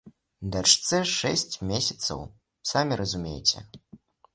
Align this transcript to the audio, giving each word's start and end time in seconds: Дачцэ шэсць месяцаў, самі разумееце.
Дачцэ 0.55 0.99
шэсць 1.17 1.55
месяцаў, 1.75 2.27
самі 2.75 2.93
разумееце. 3.05 3.69